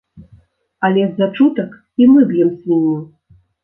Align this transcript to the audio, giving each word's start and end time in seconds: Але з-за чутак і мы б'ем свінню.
Але 0.89 1.03
з-за 1.11 1.29
чутак 1.37 1.79
і 2.05 2.11
мы 2.17 2.29
б'ем 2.35 2.53
свінню. 2.59 3.01